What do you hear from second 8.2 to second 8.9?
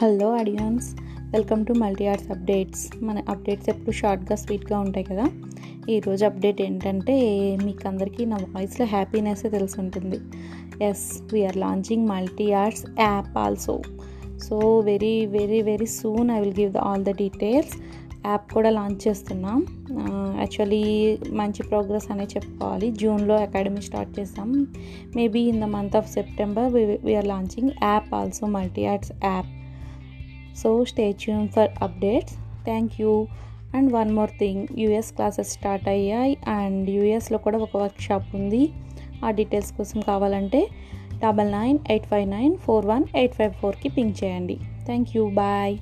నా వాయిస్లో